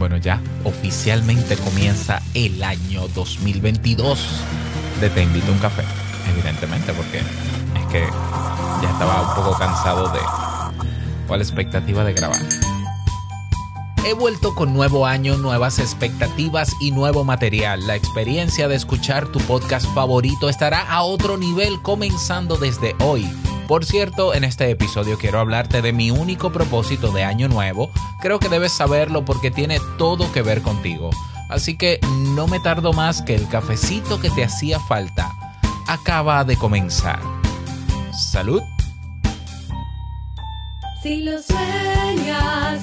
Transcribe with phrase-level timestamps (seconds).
[0.00, 4.18] Bueno, ya oficialmente comienza el año 2022
[4.98, 5.82] de Te invito a un café,
[6.32, 8.08] evidentemente, porque es que
[8.80, 10.20] ya estaba un poco cansado de
[11.28, 12.40] la expectativa de grabar.
[14.06, 17.86] He vuelto con nuevo año, nuevas expectativas y nuevo material.
[17.86, 23.28] La experiencia de escuchar tu podcast favorito estará a otro nivel comenzando desde hoy.
[23.70, 27.92] Por cierto, en este episodio quiero hablarte de mi único propósito de año nuevo.
[28.20, 31.10] Creo que debes saberlo porque tiene todo que ver contigo.
[31.48, 32.00] Así que
[32.34, 35.30] no me tardo más que el cafecito que te hacía falta
[35.86, 37.20] acaba de comenzar.
[38.12, 38.60] Salud.
[41.00, 42.82] Si lo sueñas,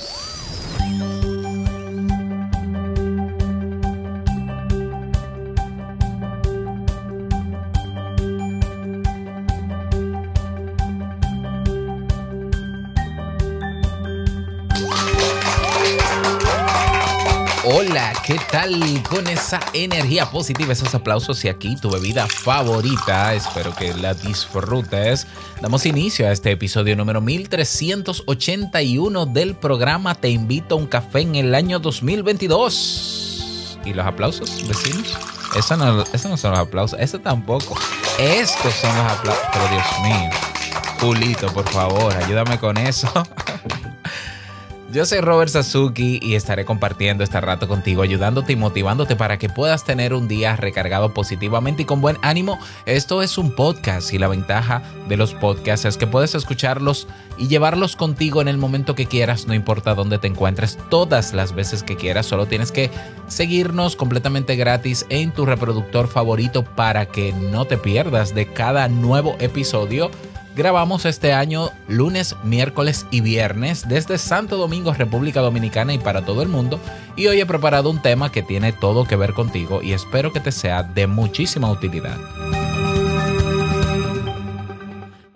[17.73, 23.33] Hola, ¿qué tal con esa energía positiva, esos aplausos y aquí tu bebida favorita?
[23.33, 25.25] Espero que la disfrutes.
[25.61, 31.35] Damos inicio a este episodio número 1381 del programa Te invito a un café en
[31.35, 33.79] el año 2022.
[33.85, 35.17] ¿Y los aplausos, vecinos?
[35.55, 37.77] Eso no, eso no son los aplausos, eso tampoco.
[38.19, 40.29] Estos son los aplausos, pero Dios mío.
[40.99, 43.09] Julito, por favor, ayúdame con eso.
[44.91, 49.47] Yo soy Robert Sasuki y estaré compartiendo este rato contigo, ayudándote y motivándote para que
[49.47, 52.59] puedas tener un día recargado positivamente y con buen ánimo.
[52.85, 57.07] Esto es un podcast y la ventaja de los podcasts es que puedes escucharlos
[57.37, 61.55] y llevarlos contigo en el momento que quieras, no importa dónde te encuentres, todas las
[61.55, 62.25] veces que quieras.
[62.25, 62.91] Solo tienes que
[63.29, 69.37] seguirnos completamente gratis en tu reproductor favorito para que no te pierdas de cada nuevo
[69.39, 70.11] episodio.
[70.53, 76.41] Grabamos este año lunes, miércoles y viernes desde Santo Domingo, República Dominicana y para todo
[76.41, 76.77] el mundo.
[77.15, 80.41] Y hoy he preparado un tema que tiene todo que ver contigo y espero que
[80.41, 82.17] te sea de muchísima utilidad.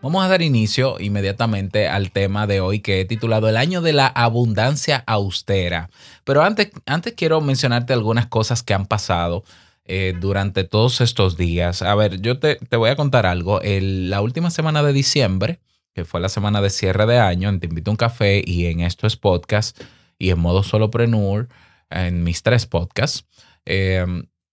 [0.02, 3.94] Vamos a dar inicio inmediatamente al tema de hoy que he titulado El año de
[3.94, 5.90] la abundancia austera.
[6.26, 9.46] Pero antes, antes quiero mencionarte algunas cosas que han pasado
[9.86, 11.82] eh, durante todos estos días.
[11.82, 13.62] A ver, yo te, te voy a contar algo.
[13.62, 15.60] El- la última semana de diciembre,
[15.94, 18.66] que fue la semana de cierre de año, en Te Invito a un Café y
[18.66, 19.80] en Esto es Podcast
[20.20, 21.48] y en modo solopreneur,
[21.90, 23.26] en mis tres podcasts,
[23.66, 24.06] eh,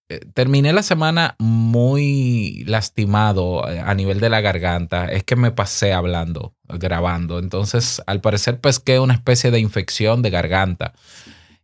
[0.08, 5.06] eh, terminé la semana muy lastimado eh, a nivel de la garganta.
[5.10, 7.38] Es que me pasé hablando, grabando.
[7.38, 10.92] Entonces, al parecer, pesqué una especie de infección de garganta.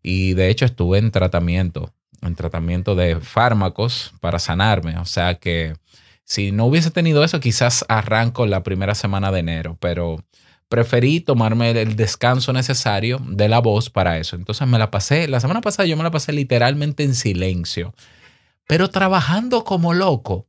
[0.03, 1.93] Y de hecho, estuve en tratamiento,
[2.23, 4.99] en tratamiento de fármacos para sanarme.
[4.99, 5.75] O sea que
[6.25, 9.77] si no hubiese tenido eso, quizás arranco la primera semana de enero.
[9.81, 10.25] Pero
[10.69, 14.37] preferí tomarme el descanso necesario de la voz para eso.
[14.37, 17.95] Entonces me la pasé, la semana pasada yo me la pasé literalmente en silencio
[18.69, 20.47] pero trabajando como loco.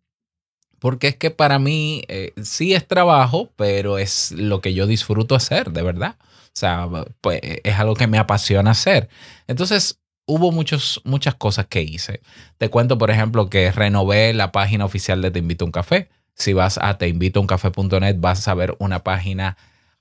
[0.77, 5.35] Porque es que para mí eh, sí es trabajo, pero es lo que yo disfruto
[5.35, 6.15] hacer, de verdad.
[6.19, 6.87] O sea,
[7.21, 9.09] pues es algo que me apasiona hacer.
[9.47, 9.98] Entonces,
[10.29, 12.21] hubo muchos, muchas cosas que hice.
[12.57, 16.09] Te cuento, por ejemplo, que renové la página oficial de Te Invito a un Café.
[16.35, 19.57] Si vas a teinvitouncafé.net, vas a ver una página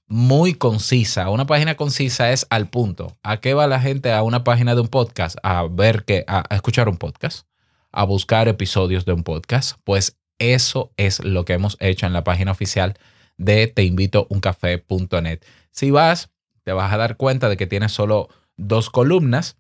[0.07, 1.31] muy concisa.
[1.31, 3.17] Una página concisa es al punto.
[3.23, 5.37] ¿A qué va la gente a una página de un podcast?
[5.43, 7.49] A ver que, a, a escuchar un podcast
[7.93, 12.25] a buscar episodios de un podcast, pues eso es lo que hemos hecho en la
[12.25, 12.95] página oficial
[13.37, 15.41] de teinvitouncafé.net.
[15.71, 16.31] Si vas,
[16.65, 19.57] te vas a dar cuenta de que tiene solo dos columnas.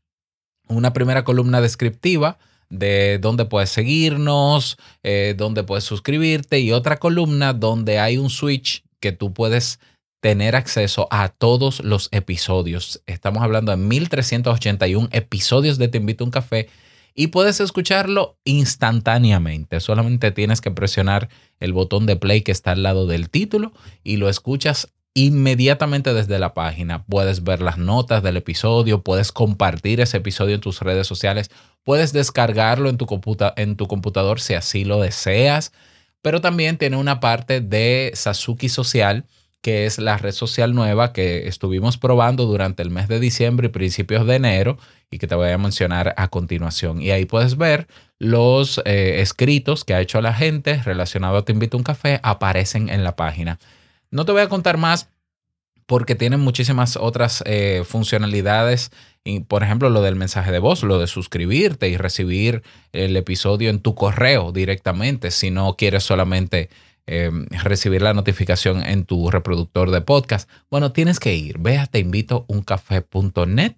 [0.69, 2.39] Una primera columna descriptiva
[2.71, 8.85] de dónde puedes seguirnos, eh, dónde puedes suscribirte y otra columna donde hay un switch
[9.01, 9.81] que tú puedes
[10.21, 13.03] tener acceso a todos los episodios.
[13.07, 16.69] Estamos hablando de 1381 episodios de Te invito a un café
[17.15, 19.81] y puedes escucharlo instantáneamente.
[19.81, 21.29] Solamente tienes que presionar
[21.61, 23.73] el botón de play que está al lado del título
[24.05, 24.93] y lo escuchas
[25.27, 27.05] inmediatamente desde la página.
[27.05, 31.51] Puedes ver las notas del episodio, puedes compartir ese episodio en tus redes sociales,
[31.83, 35.73] puedes descargarlo en tu, computa en tu computador si así lo deseas,
[36.23, 39.25] pero también tiene una parte de Sasuki Social,
[39.61, 43.71] que es la red social nueva que estuvimos probando durante el mes de diciembre y
[43.71, 44.79] principios de enero
[45.11, 47.03] y que te voy a mencionar a continuación.
[47.03, 47.89] Y ahí puedes ver
[48.21, 52.21] los eh, escritos que ha hecho la gente relacionado a Te invito a un café,
[52.23, 53.59] aparecen en la página.
[54.11, 55.11] No te voy a contar más
[55.89, 58.91] porque tienen muchísimas otras eh, funcionalidades.
[59.25, 62.63] Y, por ejemplo, lo del mensaje de voz, lo de suscribirte y recibir
[62.93, 66.69] el episodio en tu correo directamente si no quieres solamente
[67.07, 67.31] eh,
[67.65, 70.49] recibir la notificación en tu reproductor de podcast.
[70.71, 71.59] Bueno, tienes que ir.
[71.59, 73.77] Ve a teinvitouncafé.net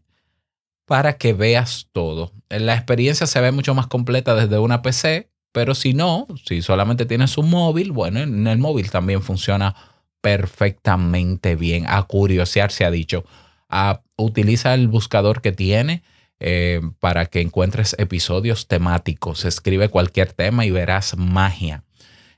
[0.84, 2.32] para que veas todo.
[2.48, 7.06] La experiencia se ve mucho más completa desde una PC, pero si no, si solamente
[7.06, 9.76] tienes un móvil, bueno, en el móvil también funciona
[10.20, 11.84] perfectamente bien.
[11.88, 13.24] A curiosear se ha dicho.
[13.68, 16.02] Ah, utiliza el buscador que tiene
[16.40, 19.44] eh, para que encuentres episodios temáticos.
[19.44, 21.84] Escribe cualquier tema y verás magia.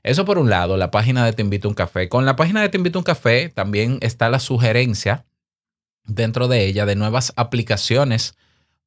[0.03, 2.09] Eso por un lado, la página de Te Invito a un Café.
[2.09, 5.25] Con la página de Te Invito a un Café también está la sugerencia
[6.05, 8.35] dentro de ella de nuevas aplicaciones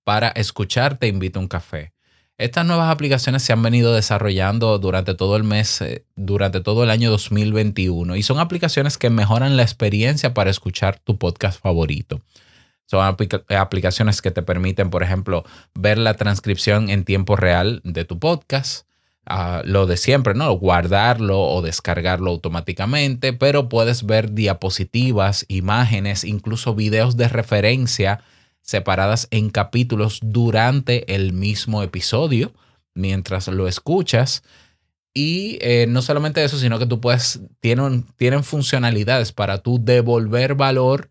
[0.05, 1.96] para escuchar Te Invito a un Café.
[2.39, 6.91] Estas nuevas aplicaciones se han venido desarrollando durante todo el mes, eh, durante todo el
[6.91, 12.21] año 2021 y son aplicaciones que mejoran la experiencia para escuchar tu podcast favorito.
[12.85, 13.03] Son
[13.49, 15.45] aplicaciones que te permiten, por ejemplo,
[15.75, 18.87] ver la transcripción en tiempo real de tu podcast,
[19.25, 20.53] ah, lo de siempre, ¿no?
[20.53, 28.21] Guardarlo o descargarlo automáticamente, pero puedes ver diapositivas, imágenes, incluso videos de referencia
[28.67, 32.53] separadas en capítulos durante el mismo episodio,
[32.95, 34.43] mientras lo escuchas.
[35.15, 40.55] Y eh, no solamente eso, sino que tú puedes, tienen, tienen funcionalidades para tú devolver
[40.57, 41.09] valor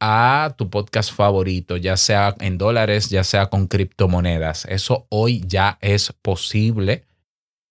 [0.00, 4.66] a tu podcast favorito, ya sea en dólares, ya sea con criptomonedas.
[4.66, 7.04] Eso hoy ya es posible.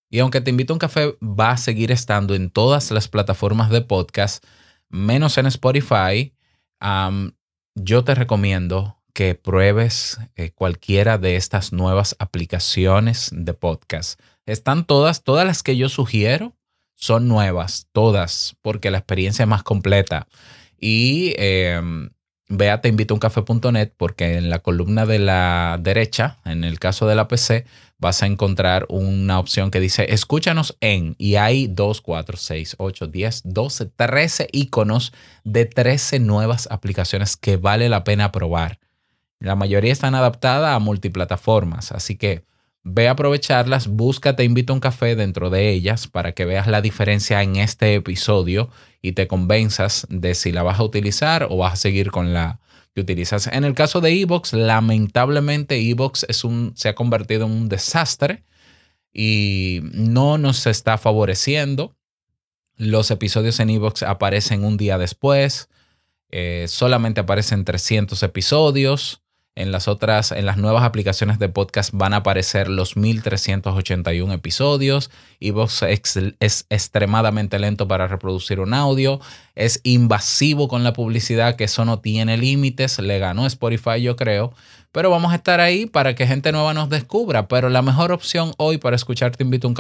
[0.10, 3.70] Y aunque te invito a un café, va a seguir estando en todas las plataformas
[3.70, 4.44] de podcast,
[4.90, 6.34] menos en Spotify.
[7.76, 14.20] yo te recomiendo que pruebes eh, cualquiera de estas nuevas aplicaciones de podcast.
[14.46, 16.54] Están todas, todas las que yo sugiero
[16.96, 20.28] son nuevas, todas, porque la experiencia es más completa.
[20.78, 21.82] Y eh,
[22.50, 27.30] ve a teinvitouncafé.net porque en la columna de la derecha, en el caso de la
[27.30, 27.66] PC,
[27.98, 33.08] vas a encontrar una opción que dice escúchanos en y hay 2, 4, 6, 8,
[33.08, 35.14] 10, 12, 13 iconos
[35.46, 38.80] de 13 nuevas aplicaciones que vale la pena probar.
[39.40, 42.46] La mayoría están adaptadas a multiplataformas, así que
[42.84, 46.82] ve a aprovecharlas, búscate, invito a un café dentro de ellas para que veas la
[46.82, 48.70] diferencia en este episodio
[49.02, 52.60] y te convenzas de si la vas a utilizar o vas a seguir con la
[52.94, 53.48] que utilizas.
[53.48, 56.26] En el caso de Evox, lamentablemente Evox
[56.76, 58.44] se ha convertido en un desastre
[59.12, 61.96] y no nos está favoreciendo.
[62.78, 65.70] Los episodios en Evox aparecen un día después,
[66.30, 69.22] eh, solamente aparecen 300 episodios.
[69.58, 75.10] En las otras, en las nuevas aplicaciones de podcast van a aparecer los 1381 episodios.
[75.40, 79.22] Evox es, es extremadamente lento para reproducir un audio.
[79.56, 83.00] Es invasivo con la publicidad, que eso no tiene límites.
[83.00, 84.54] Le ganó Spotify, yo creo.
[84.92, 87.48] Pero vamos a estar ahí para que gente nueva nos descubra.
[87.48, 89.74] Pero la mejor opción hoy para escuchar Te invito a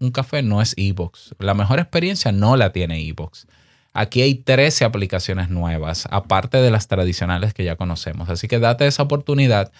[0.00, 1.34] un café, no es Evox.
[1.40, 3.48] La mejor experiencia no la tiene Evox.
[3.96, 8.28] Aquí hay 13 aplicaciones nuevas, aparte de las tradicionales que ya conocemos.
[8.28, 9.72] Así que date esa oportunidad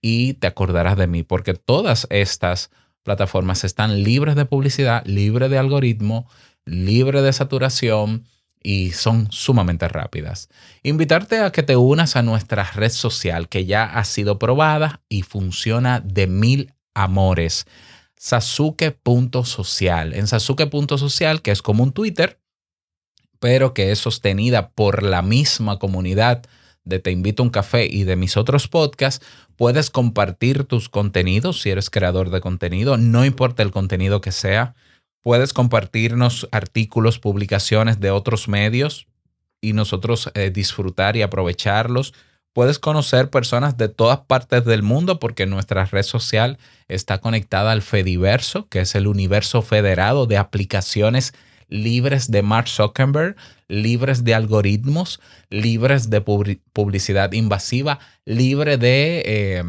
[0.00, 2.70] y te acordarás de mí, porque todas estas
[3.02, 6.28] plataformas están libres de publicidad, libres de algoritmo,
[6.64, 8.24] libres de saturación
[8.62, 10.48] y son sumamente rápidas.
[10.84, 15.22] Invitarte a que te unas a nuestra red social que ya ha sido probada y
[15.22, 17.66] funciona de mil amores.
[18.16, 20.14] Sasuke.social.
[20.14, 22.38] En Sasuke.social, que es como un Twitter,
[23.44, 26.46] pero que es sostenida por la misma comunidad
[26.82, 29.22] de Te invito a un café y de mis otros podcasts,
[29.56, 34.74] puedes compartir tus contenidos si eres creador de contenido, no importa el contenido que sea,
[35.20, 39.08] puedes compartirnos artículos, publicaciones de otros medios
[39.60, 42.14] y nosotros eh, disfrutar y aprovecharlos.
[42.54, 46.56] Puedes conocer personas de todas partes del mundo porque nuestra red social
[46.88, 51.34] está conectada al Fediverso, que es el universo federado de aplicaciones
[51.68, 53.36] libres de Mark Zuckerberg,
[53.68, 59.64] libres de algoritmos, libres de publicidad invasiva, libre de, eh,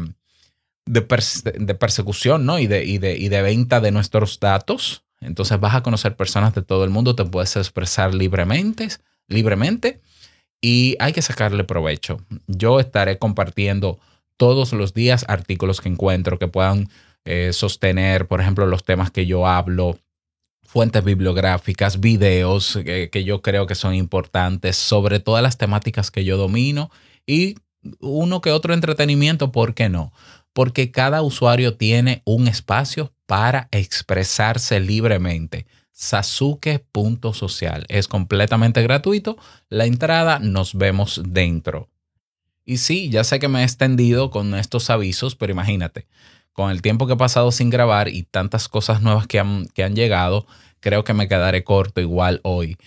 [0.86, 2.58] de, persecución ¿no?
[2.58, 5.04] y, de, y, de, y de venta de nuestros datos.
[5.20, 8.88] Entonces vas a conocer personas de todo el mundo, te puedes expresar libremente,
[9.28, 10.00] libremente
[10.60, 12.20] y hay que sacarle provecho.
[12.46, 13.98] Yo estaré compartiendo
[14.36, 16.88] todos los días artículos que encuentro que puedan
[17.24, 19.98] eh, sostener, por ejemplo, los temas que yo hablo,
[20.76, 26.22] fuentes bibliográficas, videos que, que yo creo que son importantes sobre todas las temáticas que
[26.22, 26.90] yo domino
[27.26, 27.54] y
[28.00, 30.12] uno que otro entretenimiento, ¿por qué no?
[30.52, 35.64] Porque cada usuario tiene un espacio para expresarse libremente.
[35.92, 37.86] Sasuke.social.
[37.88, 39.38] Es completamente gratuito.
[39.70, 41.88] La entrada, nos vemos dentro.
[42.66, 46.06] Y sí, ya sé que me he extendido con estos avisos, pero imagínate,
[46.56, 50.46] con el tiempo que he pasado sin grabar y tantas cosas nuevas que han, llegado,
[50.80, 52.78] creo que me quedaré corto igual hoy.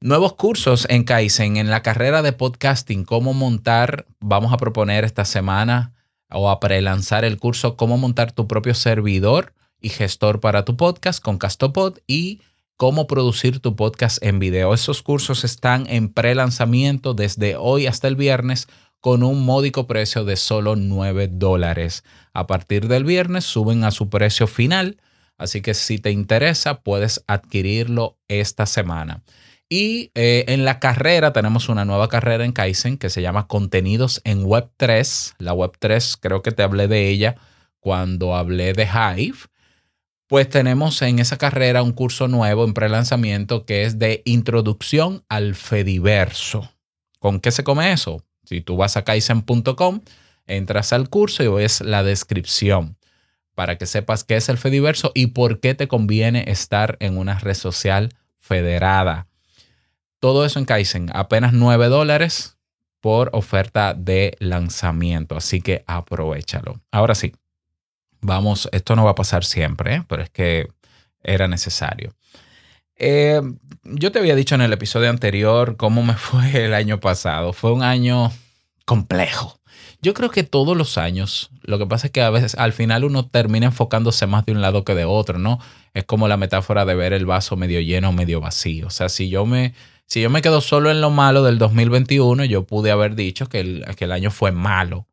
[0.00, 5.24] Nuevos cursos en Kaizen, en la carrera de podcasting, cómo montar, vamos a proponer esta
[5.24, 5.92] semana
[6.30, 11.20] o a prelanzar el curso, cómo montar tu propio servidor y gestor para tu podcast
[11.20, 12.42] con Castopod y
[12.76, 14.72] cómo producir tu podcast en video.
[14.72, 18.68] Esos cursos están en prelanzamiento desde hoy hasta el viernes
[19.06, 22.02] con un módico precio de solo 9 dólares.
[22.32, 25.00] A partir del viernes suben a su precio final,
[25.38, 29.22] así que si te interesa puedes adquirirlo esta semana.
[29.68, 34.22] Y eh, en la carrera tenemos una nueva carrera en Kaizen que se llama Contenidos
[34.24, 35.36] en Web 3.
[35.38, 37.36] La Web 3 creo que te hablé de ella
[37.78, 39.38] cuando hablé de Hive.
[40.26, 45.54] Pues tenemos en esa carrera un curso nuevo en prelanzamiento que es de Introducción al
[45.54, 46.72] Fediverso.
[47.20, 48.25] ¿Con qué se come eso?
[48.46, 50.00] Si tú vas a kaizen.com,
[50.46, 52.96] entras al curso y ves la descripción
[53.54, 57.38] para que sepas qué es el Fediverso y por qué te conviene estar en una
[57.38, 59.26] red social federada.
[60.20, 62.56] Todo eso en Kaizen, apenas 9 dólares
[63.00, 66.80] por oferta de lanzamiento, así que aprovechalo.
[66.90, 67.34] Ahora sí,
[68.20, 70.04] vamos, esto no va a pasar siempre, ¿eh?
[70.06, 70.68] pero es que
[71.22, 72.14] era necesario.
[72.96, 73.40] Eh,
[73.84, 77.52] yo te había dicho en el episodio anterior cómo me fue el año pasado.
[77.52, 78.32] Fue un año
[78.84, 79.60] complejo.
[80.02, 83.04] Yo creo que todos los años, lo que pasa es que a veces al final
[83.04, 85.58] uno termina enfocándose más de un lado que de otro, ¿no?
[85.94, 88.86] Es como la metáfora de ver el vaso medio lleno o medio vacío.
[88.86, 89.74] O sea, si yo me,
[90.06, 93.60] si yo me quedo solo en lo malo del 2021, yo pude haber dicho que
[93.60, 95.06] el, que el año fue malo.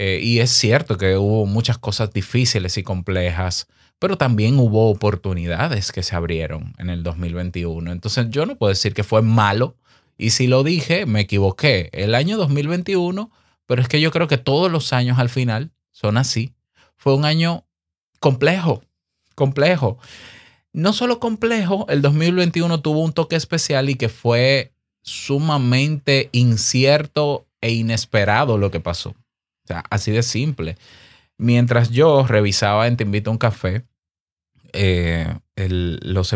[0.00, 3.66] Eh, y es cierto que hubo muchas cosas difíciles y complejas,
[3.98, 7.90] pero también hubo oportunidades que se abrieron en el 2021.
[7.90, 9.76] Entonces yo no puedo decir que fue malo.
[10.16, 11.90] Y si lo dije, me equivoqué.
[11.92, 13.32] El año 2021,
[13.66, 16.54] pero es que yo creo que todos los años al final son así.
[16.96, 17.66] Fue un año
[18.20, 18.84] complejo,
[19.34, 19.98] complejo.
[20.72, 27.72] No solo complejo, el 2021 tuvo un toque especial y que fue sumamente incierto e
[27.72, 29.16] inesperado lo que pasó.
[29.68, 30.78] Sea, así de simple.
[31.36, 33.84] Mientras yo revisaba en Te invito a un café,
[34.72, 36.34] eh, los,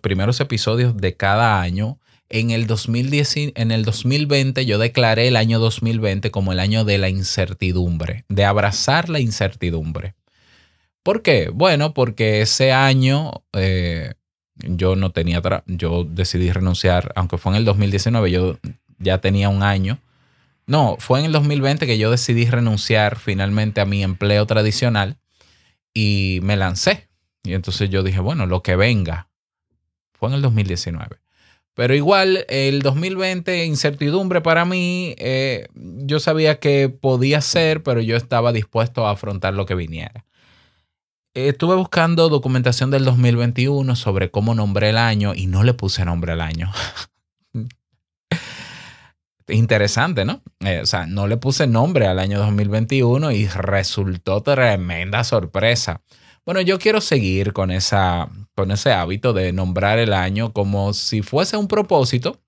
[0.00, 5.60] primeros episodios de cada año, en el, 2010, en el 2020 yo declaré el año
[5.60, 10.14] 2020 como el año de la incertidumbre, de abrazar la incertidumbre.
[11.04, 11.50] ¿Por qué?
[11.54, 14.14] Bueno, porque ese año eh,
[14.56, 18.58] yo no tenía, yo decidí renunciar, aunque fue en el 2019, yo
[18.98, 20.00] ya tenía un año.
[20.66, 25.18] No, fue en el 2020 que yo decidí renunciar finalmente a mi empleo tradicional
[25.92, 27.08] y me lancé.
[27.42, 29.28] Y entonces yo dije, bueno, lo que venga.
[30.14, 31.18] Fue en el 2019.
[31.74, 38.16] Pero igual, el 2020, incertidumbre para mí, eh, yo sabía que podía ser, pero yo
[38.16, 40.24] estaba dispuesto a afrontar lo que viniera.
[41.34, 46.32] Estuve buscando documentación del 2021 sobre cómo nombré el año y no le puse nombre
[46.32, 46.70] al año.
[49.48, 50.42] Interesante, ¿no?
[50.60, 56.00] Eh, o sea, no le puse nombre al año 2021 y resultó tremenda sorpresa.
[56.46, 61.22] Bueno, yo quiero seguir con, esa, con ese hábito de nombrar el año como si
[61.22, 62.40] fuese un propósito,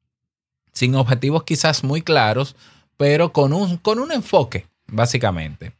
[0.72, 2.56] sin objetivos quizás muy claros,
[2.96, 5.72] pero con un, con un enfoque, básicamente.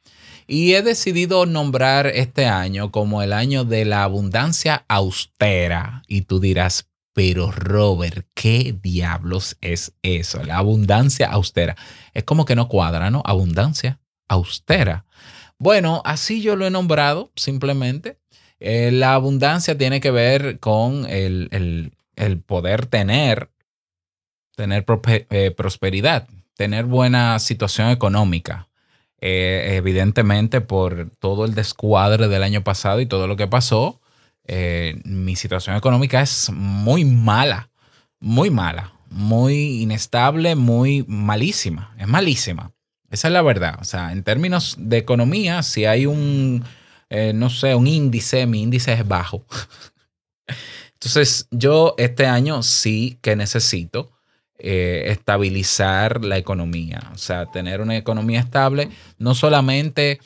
[0.47, 6.03] Y he decidido nombrar este año como el año de la abundancia austera.
[6.07, 10.45] Y tú dirás, pero Robert, ¿qué diablos es eso?
[10.45, 11.75] La abundancia austera.
[12.13, 13.23] Es como que no cuadra, ¿no?
[13.25, 15.07] Abundancia austera.
[15.57, 18.19] Bueno, así yo lo he nombrado simplemente.
[18.61, 21.91] Eh, la abundancia tiene que ver con el,
[22.45, 23.49] poder tener,
[24.55, 24.85] tener
[25.31, 28.69] eh, prosperidad, tener buena situación económica.
[29.23, 34.03] Eh, evidentemente, por todo el descuadre del año pasado y todo lo que pasó,
[34.49, 37.69] eh, mi situación económica es muy mala,
[38.21, 42.73] muy mala, muy inestable, muy malísima, es malísima.
[43.11, 43.79] Esa es la verdad.
[43.81, 46.65] O sea, en términos de economía, si hay un,
[47.11, 49.45] eh, no sé, un índice, mi índice es bajo.
[50.95, 54.13] Entonces, yo este año sí que necesito
[54.59, 57.11] eh, estabilizar la economía.
[57.13, 60.21] O sea, tener una economía estable, no solamente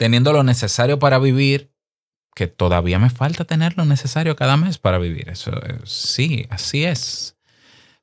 [0.00, 1.69] teniendo lo necesario para vivir,
[2.40, 5.28] que todavía me falta tener lo necesario cada mes para vivir.
[5.28, 7.36] Eso eh, sí, así es.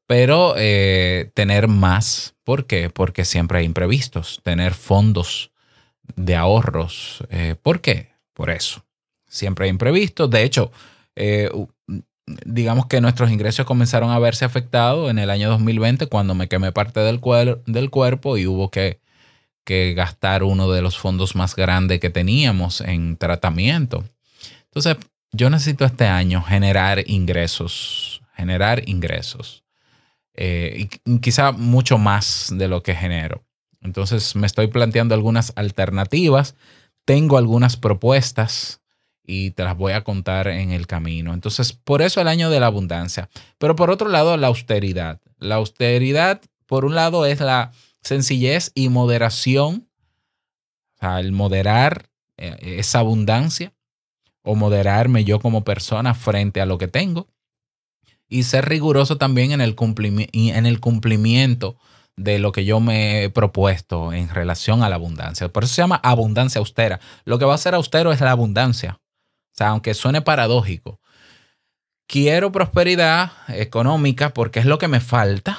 [0.06, 2.36] Pero eh, tener más.
[2.44, 2.92] ¿Por qué?
[2.92, 4.40] Porque siempre hay imprevistos.
[4.44, 5.52] Tener fondos
[6.16, 7.24] de ahorros.
[7.32, 8.12] Eh, ¿Por qué?
[8.36, 8.86] Por eso.
[9.28, 10.30] Siempre hay imprevistos.
[10.30, 10.72] De hecho,
[12.46, 16.72] digamos que nuestros ingresos comenzaron a verse afectados en el año 2020 cuando me quemé
[16.72, 19.00] parte del, cuer- del cuerpo y hubo que,
[19.66, 24.04] que gastar uno de los fondos más grandes que teníamos en tratamiento.
[24.78, 29.64] Entonces, yo necesito este año generar ingresos, generar ingresos.
[30.36, 33.44] Eh, y, quizá mucho más de lo que genero.
[33.82, 36.56] Entonces, me estoy planteando algunas alternativas.
[37.06, 38.82] Tengo algunas propuestas
[39.24, 41.34] y te las voy a contar en el camino.
[41.34, 43.30] Entonces, por eso el año de la abundancia.
[43.58, 45.20] Pero por otro lado, la austeridad.
[45.40, 47.72] La austeridad, por un lado, es la
[48.04, 49.90] sencillez y moderación.
[51.02, 53.74] O el moderar eh, esa abundancia
[54.48, 57.28] o moderarme yo como persona frente a lo que tengo
[58.30, 61.78] y ser riguroso también en el, en el cumplimiento
[62.16, 65.50] de lo que yo me he propuesto en relación a la abundancia.
[65.50, 67.00] Por eso se llama abundancia austera.
[67.26, 69.00] Lo que va a ser austero es la abundancia.
[69.00, 71.00] O sea, aunque suene paradójico.
[72.08, 75.58] Quiero prosperidad económica porque es lo que me falta.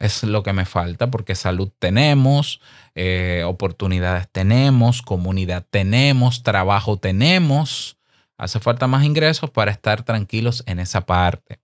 [0.00, 2.60] Es lo que me falta porque salud tenemos,
[2.94, 7.96] eh, oportunidades tenemos, comunidad tenemos, trabajo tenemos.
[8.36, 11.60] Hace falta más ingresos para estar tranquilos en esa parte.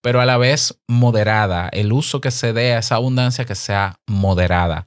[0.00, 1.68] Pero a la vez moderada.
[1.72, 4.86] El uso que se dé a esa abundancia que sea moderada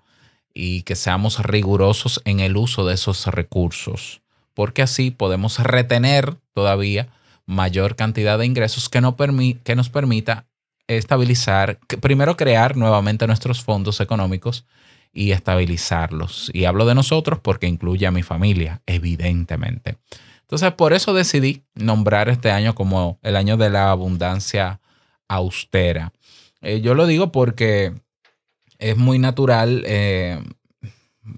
[0.53, 4.22] y que seamos rigurosos en el uso de esos recursos.
[4.53, 7.10] Porque así podemos retener todavía
[7.45, 10.48] mayor cantidad de ingresos que, no permi- que nos permita
[10.88, 14.65] estabilizar, primero crear nuevamente nuestros fondos económicos
[15.12, 16.50] y estabilizarlos.
[16.53, 19.98] Y hablo de nosotros porque incluye a mi familia, evidentemente.
[20.44, 24.79] Entonces, por eso decidí nombrar este año como el año de la abundancia
[25.27, 26.14] austera.
[26.62, 27.94] Eh, yo lo digo porque
[28.77, 30.42] es muy natural eh,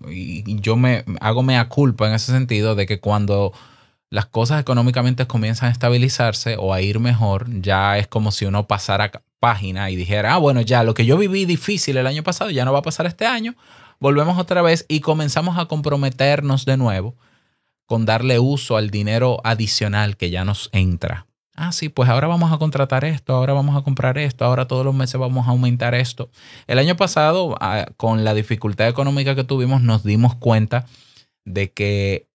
[0.10, 3.54] y yo me hago mea culpa en ese sentido de que cuando
[4.10, 8.68] las cosas económicamente comienzan a estabilizarse o a ir mejor, ya es como si uno
[8.68, 12.50] pasara página y dijera, ah, bueno, ya lo que yo viví difícil el año pasado
[12.50, 13.56] ya no va a pasar este año,
[14.00, 17.16] volvemos otra vez y comenzamos a comprometernos de nuevo
[17.86, 21.28] con darle uso al dinero adicional que ya nos entra.
[21.58, 24.84] Ah, sí, pues ahora vamos a contratar esto, ahora vamos a comprar esto, ahora todos
[24.84, 26.30] los meses vamos a aumentar esto.
[26.68, 30.86] El año pasado, ah, con la dificultad económica que tuvimos, nos dimos cuenta
[31.46, 32.28] de que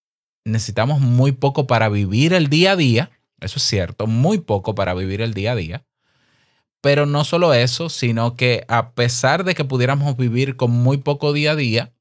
[0.43, 3.11] necesitamos muy poco para vivir el día a día.
[3.39, 5.85] Eso es cierto, muy poco para vivir el día a día.
[6.81, 11.31] Pero no solo eso, sino que a pesar de que pudiéramos vivir con muy poco
[11.31, 11.93] día a día,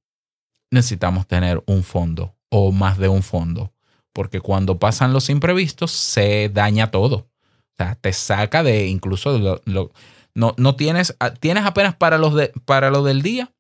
[0.70, 3.72] necesitamos tener un fondo o más de un fondo.
[4.12, 7.16] Porque cuando pasan los imprevistos, se daña todo.
[7.16, 9.92] O sea, te saca de incluso lo,
[10.34, 13.52] no, no tienes, ah, tienes apenas para, los de, para lo del día.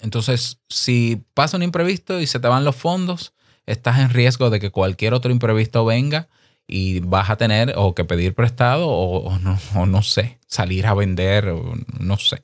[0.00, 3.32] Entonces, si pasa un imprevisto y se te van los fondos,
[3.66, 6.28] estás en riesgo de que cualquier otro imprevisto venga
[6.66, 10.86] y vas a tener o que pedir prestado o, o no, o no sé, salir
[10.86, 12.42] a vender o no sé.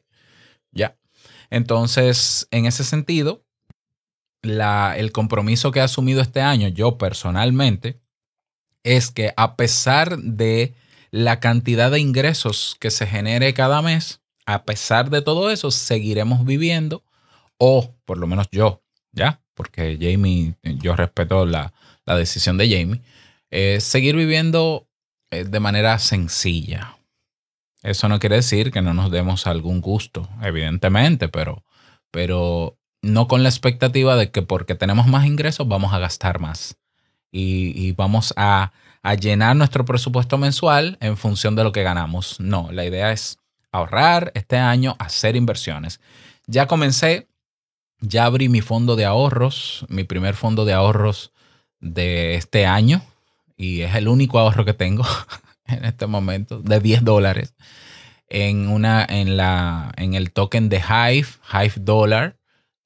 [0.72, 0.96] Ya.
[1.50, 3.44] Entonces, en ese sentido,
[4.42, 8.00] el compromiso que he asumido este año, yo personalmente,
[8.82, 10.74] es que a pesar de
[11.10, 16.44] la cantidad de ingresos que se genere cada mes, a pesar de todo eso, seguiremos
[16.44, 17.04] viviendo,
[17.58, 19.42] o por lo menos yo, ¿ya?
[19.54, 21.74] Porque Jamie, yo respeto la,
[22.06, 23.02] la decisión de Jamie,
[23.50, 24.88] eh, seguir viviendo
[25.30, 26.96] eh, de manera sencilla.
[27.82, 31.64] Eso no quiere decir que no nos demos algún gusto, evidentemente, pero,
[32.10, 36.76] pero no con la expectativa de que porque tenemos más ingresos vamos a gastar más
[37.32, 42.40] y, vamos a, a llenar nuestro presupuesto mensual en función de lo que ganamos.
[42.40, 43.38] No, la idea es
[43.70, 46.00] ahorrar este año, hacer inversiones.
[46.48, 47.28] Ya comencé,
[48.00, 51.32] ya abrí mi fondo de ahorros, mi primer fondo de ahorros
[51.78, 53.02] de este año
[53.56, 55.04] y es el único ahorro que tengo
[55.66, 57.54] en este momento de 10 dólares
[58.28, 62.36] en una en la en el token de Hive, Hive Dollar,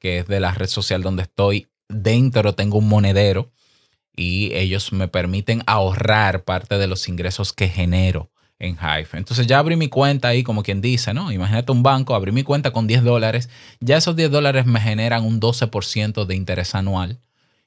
[0.05, 1.67] que es de la red social donde estoy.
[1.89, 3.55] Dentro tengo un monedero
[4.15, 9.09] y ellos me permiten ahorrar parte de los ingresos que genero en Hive.
[9.15, 11.33] Entonces ya abrí mi cuenta ahí, como quien dice, ¿no?
[11.33, 13.49] Imagínate un banco, abrí mi cuenta con 10 dólares.
[13.81, 17.23] Ya esos 10 dólares me generan un 12% de interés anual.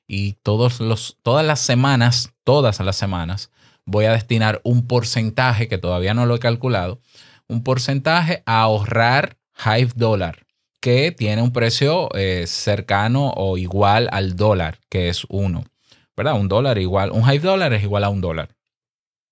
[0.06, 3.50] Y todos los, todas las semanas, todas las semanas,
[3.84, 7.02] voy a destinar un porcentaje que todavía no lo he calculado,
[7.48, 10.46] un porcentaje a ahorrar Hive Dollar,
[10.82, 15.66] que tiene un precio eh, cercano o igual al dólar, que es uno.
[16.16, 16.34] ¿Verdad?
[16.34, 18.50] Un dólar igual, un Hive Dollar es igual a un dólar.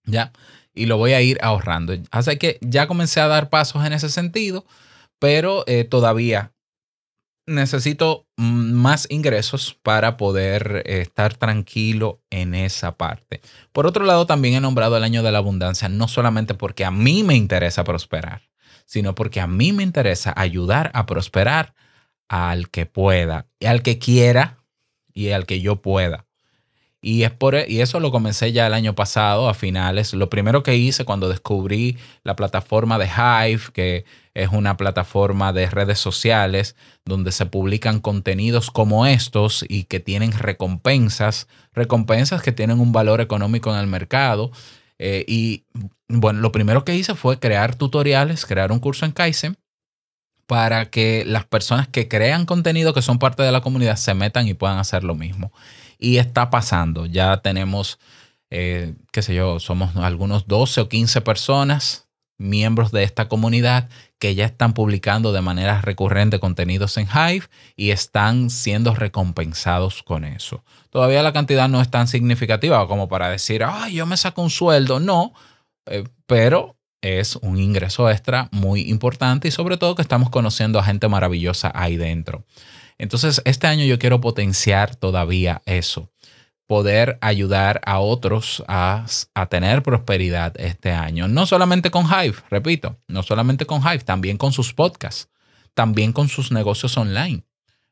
[0.05, 0.31] ¿Ya?
[0.73, 1.95] Y lo voy a ir ahorrando.
[2.11, 4.65] Así que ya comencé a dar pasos en ese sentido,
[5.19, 6.51] pero eh, todavía
[7.47, 13.41] necesito mm, más ingresos para poder eh, estar tranquilo en esa parte.
[13.71, 16.91] Por otro lado, también he nombrado el año de la abundancia, no solamente porque a
[16.91, 18.41] mí me interesa prosperar,
[18.85, 21.73] sino porque a mí me interesa ayudar a prosperar
[22.27, 24.63] al que pueda, y al que quiera
[25.13, 26.25] y al que yo pueda.
[27.01, 30.15] Y, es por, e, y eso lo comencé ya el año pasado, a finales.
[30.15, 35.69] Lo primero que hice cuando descubrí la plataforma de Hive, que es una plataforma de
[35.69, 42.79] redes sociales donde se publican contenidos como estos y que tienen recompensas, recompensas que tienen
[42.79, 44.49] un valor económico en el mercado.
[44.99, 45.65] Eh, y
[46.07, 49.57] bueno, lo primero que hice fue crear tutoriales, crear un curso en Kaizen
[50.47, 54.47] para que las personas que crean contenido, que son parte de la comunidad, se metan
[54.47, 55.51] y puedan hacer lo mismo.
[55.97, 57.05] Y está pasando.
[57.05, 57.99] Ya tenemos,
[58.51, 62.04] eh, qué sé yo, somos algunos 12 o 15 personas,
[62.37, 67.45] miembros de esta comunidad, que ya están publicando de manera recurrente contenidos en Hive
[67.75, 70.63] y están siendo recompensados con eso.
[70.89, 74.49] Todavía la cantidad no es tan significativa como para decir, ay, yo me saco un
[74.49, 74.99] sueldo.
[74.99, 75.33] No,
[75.85, 80.83] eh, pero es un ingreso extra muy importante y sobre todo que estamos conociendo a
[80.83, 82.45] gente maravillosa ahí dentro.
[82.97, 86.09] Entonces, este año yo quiero potenciar todavía eso,
[86.67, 91.27] poder ayudar a otros a, a, tener prosperidad este año.
[91.27, 95.29] No solamente con Hive, repito, no solamente con Hive, también con sus podcasts,
[95.73, 97.43] también con sus negocios online.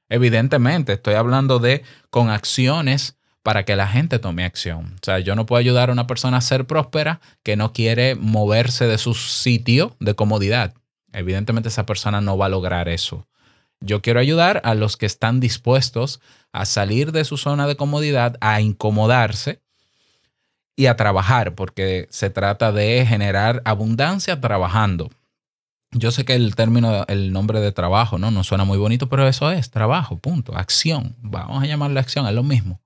[0.09, 4.95] Evidentemente, estoy hablando de con acciones para que la gente tome acción.
[4.95, 8.15] O sea, yo no puedo ayudar a una persona a ser próspera que no quiere
[8.15, 10.73] moverse de su sitio de comodidad.
[11.11, 13.27] Evidentemente esa persona no va a lograr eso.
[13.85, 16.21] Yo quiero ayudar a los que están dispuestos
[16.53, 19.61] a salir de su zona de comodidad, a incomodarse
[20.77, 25.09] y a trabajar, porque se trata de generar abundancia trabajando.
[25.91, 28.31] Yo sé que el término, el nombre de trabajo, ¿no?
[28.31, 30.55] No suena muy bonito, pero eso es trabajo, punto.
[30.55, 31.17] Acción.
[31.19, 32.79] Vamos a llamarle acción, es lo mismo.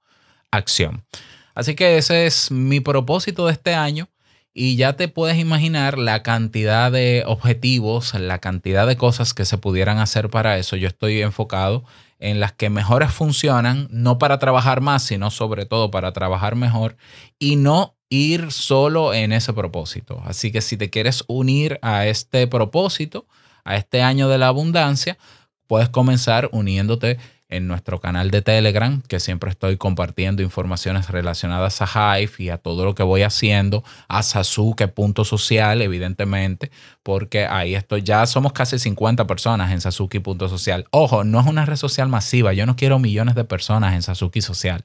[0.49, 1.05] Acción.
[1.53, 4.09] Así que ese es mi propósito de este año
[4.57, 9.59] y ya te puedes imaginar la cantidad de objetivos, la cantidad de cosas que se
[9.59, 10.75] pudieran hacer para eso.
[10.75, 11.83] Yo estoy enfocado
[12.17, 16.97] en las que mejores funcionan, no para trabajar más, sino sobre todo para trabajar mejor
[17.37, 20.23] y no ir solo en ese propósito.
[20.25, 23.27] Así que si te quieres unir a este propósito,
[23.63, 25.19] a este año de la abundancia,
[25.67, 32.19] puedes comenzar uniéndote en nuestro canal de Telegram, que siempre estoy compartiendo informaciones relacionadas a
[32.19, 36.71] Hive y a todo lo que voy haciendo, a Sasuke Punto Social, evidentemente,
[37.03, 40.85] porque ahí estoy, ya somos casi 50 personas en Sasuke Punto Social.
[40.91, 44.41] Ojo, no es una red social masiva, yo no quiero millones de personas en Sasuke
[44.41, 44.83] Social.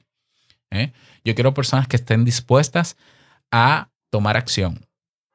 [0.71, 0.93] ¿eh?
[1.25, 2.95] Yo quiero personas que estén dispuestas
[3.51, 4.85] a tomar acción,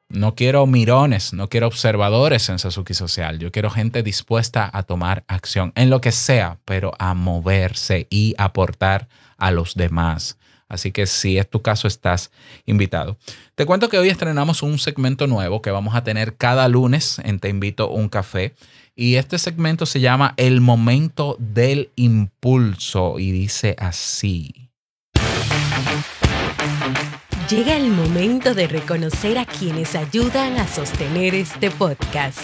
[0.08, 3.38] no quiero mirones, no quiero observadores en Sasuke Social.
[3.38, 8.34] Yo quiero gente dispuesta a tomar acción en lo que sea, pero a moverse y
[8.38, 10.38] aportar a los demás.
[10.68, 12.30] Así que si es tu caso, estás
[12.66, 13.16] invitado.
[13.54, 17.38] Te cuento que hoy estrenamos un segmento nuevo que vamos a tener cada lunes en
[17.38, 18.54] Te invito un café.
[18.94, 24.67] Y este segmento se llama El momento del impulso y dice así.
[27.48, 32.40] Llega el momento de reconocer a quienes ayudan a sostener este podcast.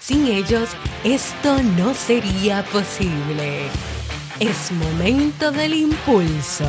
[0.00, 0.70] Sin ellos,
[1.04, 3.68] esto no sería posible.
[4.40, 6.64] Es momento del impulso.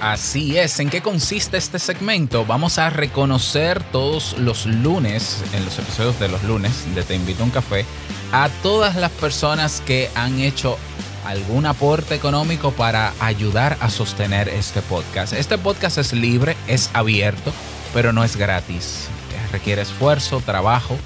[0.00, 2.46] Así es, ¿en qué consiste este segmento?
[2.46, 7.42] Vamos a reconocer todos los lunes, en los episodios de los lunes de Te invito
[7.42, 7.84] a un café,
[8.32, 10.78] a todas las personas que han hecho
[11.24, 15.32] algún aporte económico para ayudar a sostener este podcast.
[15.32, 17.52] Este podcast es libre, es abierto,
[17.94, 19.08] pero no es gratis.
[19.52, 20.96] Requiere esfuerzo, trabajo,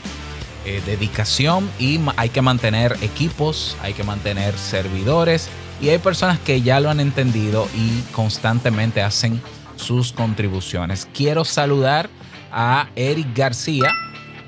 [0.64, 5.48] eh, dedicación y hay que mantener equipos, hay que mantener servidores
[5.81, 9.40] y hay personas que ya lo han entendido y constantemente hacen
[9.76, 11.09] sus contribuciones.
[11.12, 12.09] Quiero saludar
[12.50, 13.90] a Eric García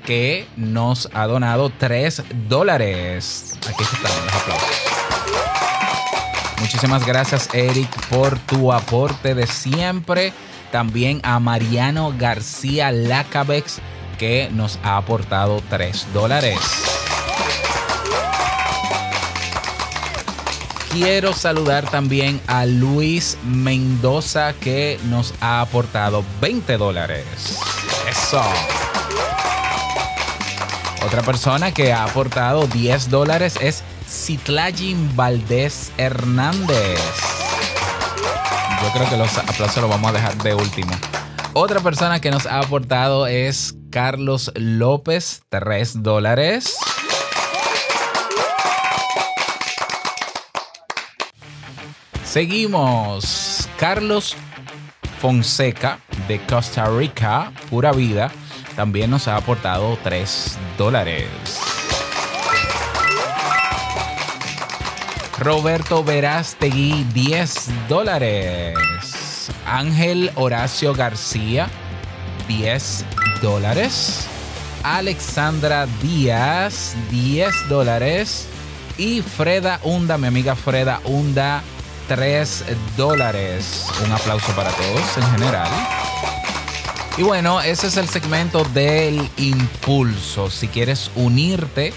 [0.05, 3.57] que nos ha donado 3 dólares.
[3.67, 5.08] Aquí están los aplausos.
[6.59, 10.33] Muchísimas gracias, Eric, por tu aporte de siempre.
[10.71, 13.79] También a Mariano García Lacabex,
[14.17, 16.59] que nos ha aportado 3 dólares.
[20.91, 27.25] Quiero saludar también a Luis Mendoza, que nos ha aportado 20 dólares.
[28.09, 28.41] Eso.
[31.05, 36.99] Otra persona que ha aportado 10 dólares es Citlayin Valdés Hernández.
[38.81, 40.91] Yo creo que los aplausos los vamos a dejar de último.
[41.53, 46.75] Otra persona que nos ha aportado es Carlos López, 3 dólares.
[52.23, 53.67] Seguimos.
[53.77, 54.35] Carlos
[55.21, 58.31] Fonseca de Costa Rica, pura vida,
[58.75, 61.68] también nos ha aportado 3 dólares.
[65.39, 68.75] Roberto Verástegui, 10 dólares.
[69.65, 71.69] Ángel Horacio García,
[72.49, 73.05] 10
[73.41, 74.27] dólares.
[74.83, 78.47] Alexandra Díaz, 10 dólares.
[78.97, 81.63] Y Freda Hunda, mi amiga Freda Hunda,
[82.09, 82.65] 3
[82.97, 83.87] dólares.
[84.05, 85.69] Un aplauso para todos en general.
[87.17, 90.49] Y bueno, ese es el segmento del impulso.
[90.49, 91.93] Si quieres unirte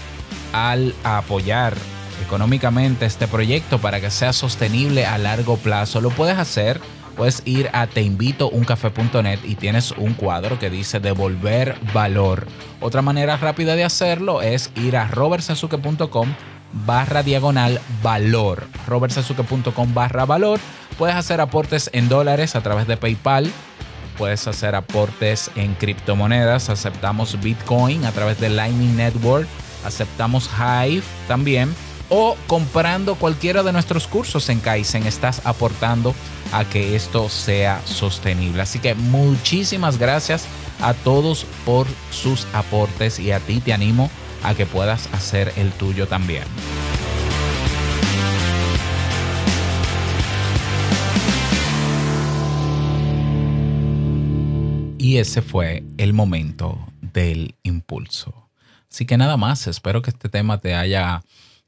[0.53, 1.75] al apoyar
[2.21, 6.79] económicamente este proyecto para que sea sostenible a largo plazo, lo puedes hacer.
[7.15, 12.47] Puedes ir a teinvitouncafé.net y tienes un cuadro que dice devolver valor.
[12.81, 16.33] Otra manera rápida de hacerlo es ir a robertsazuke.com
[16.85, 18.67] barra diagonal valor.
[18.87, 20.59] robertsazuke.com barra valor.
[20.97, 23.51] Puedes hacer aportes en dólares a través de PayPal.
[24.17, 26.69] Puedes hacer aportes en criptomonedas.
[26.69, 29.47] Aceptamos Bitcoin a través de Lightning Network.
[29.85, 31.73] Aceptamos Hive también.
[32.15, 35.07] O comprando cualquiera de nuestros cursos en Kaizen.
[35.07, 36.13] Estás aportando
[36.51, 38.61] a que esto sea sostenible.
[38.61, 40.45] Así que muchísimas gracias
[40.79, 44.11] a todos por sus aportes y a ti te animo
[44.43, 46.43] a que puedas hacer el tuyo también.
[54.99, 58.51] Y ese fue el momento del impulso.
[58.91, 61.23] Así que nada más, espero que este tema te haya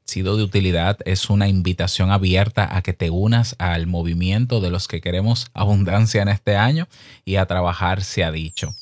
[0.06, 0.98] sido de utilidad.
[1.04, 6.22] Es una invitación abierta a que te unas al movimiento de los que queremos abundancia
[6.22, 6.88] en este año
[7.24, 8.74] y a trabajar, se ha dicho.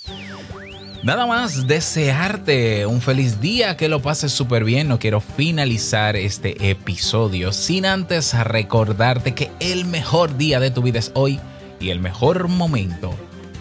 [1.03, 4.89] Nada más desearte un feliz día, que lo pases súper bien.
[4.89, 10.99] No quiero finalizar este episodio sin antes recordarte que el mejor día de tu vida
[10.99, 11.41] es hoy
[11.79, 13.15] y el mejor momento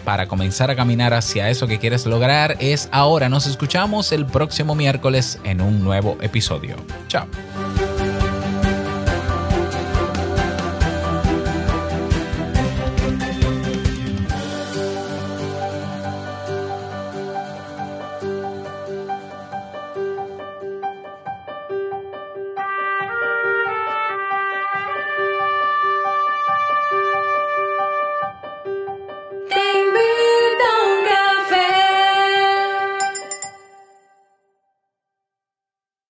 [0.05, 3.29] para comenzar a caminar hacia eso que quieres lograr es ahora.
[3.29, 6.75] Nos escuchamos el próximo miércoles en un nuevo episodio.
[7.07, 7.27] Chao.